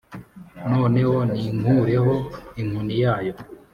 [0.71, 2.13] noneho ninkureho
[2.61, 3.33] inkoni yayo,